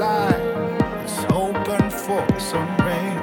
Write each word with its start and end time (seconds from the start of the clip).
It's 0.00 1.24
open 1.32 1.90
for 1.90 2.24
some 2.38 2.68
rain. 2.78 3.18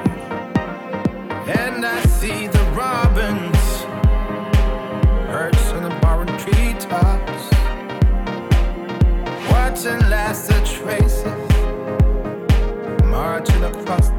And 1.47 1.85
I 1.85 2.01
see 2.03 2.47
the 2.47 2.63
robins, 2.75 3.85
perched 5.31 5.73
on 5.73 5.83
the 5.83 5.97
barren 6.01 6.27
treetops, 6.37 7.49
watching 9.49 10.01
last 10.09 10.47
the 10.49 10.59
traces 10.65 11.45
marching 13.05 13.63
across. 13.63 14.14